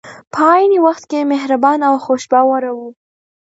[0.33, 2.89] په عین وخت کې مهربان او خوش باوره وو.